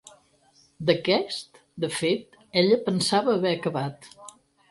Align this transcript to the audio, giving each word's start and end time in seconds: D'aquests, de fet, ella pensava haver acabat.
D'aquests, 0.89 1.43
de 1.83 1.91
fet, 1.99 2.39
ella 2.63 2.81
pensava 2.89 3.35
haver 3.39 3.55
acabat. 3.59 4.09